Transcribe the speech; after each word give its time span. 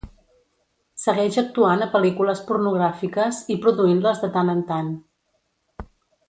Segueix 1.01 1.35
actuant 1.41 1.85
a 1.85 1.89
pel·lícules 1.95 2.41
pornogràfiques 2.47 3.43
i 3.57 3.61
produint-les 3.67 4.25
de 4.27 4.31
tant 4.39 4.51
en 4.57 4.65
tant. 4.73 4.91